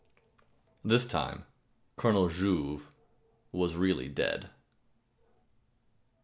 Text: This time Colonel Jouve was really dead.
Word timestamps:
This 0.83 1.05
time 1.05 1.45
Colonel 1.95 2.27
Jouve 2.27 2.89
was 3.51 3.75
really 3.75 4.07
dead. 4.09 4.49